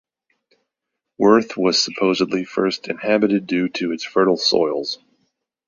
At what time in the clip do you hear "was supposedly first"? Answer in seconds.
1.57-2.87